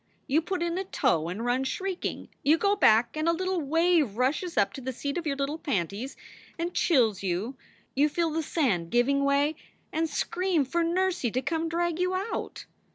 [0.25, 4.17] You put in a toe and run shrieking; you go back, and a little wave
[4.17, 6.17] rushes up to the seat of your little panties,
[6.57, 7.55] and chills you;
[7.93, 9.55] you feel the sand giving way,
[9.93, 12.65] and scream for nursie to come drag you out.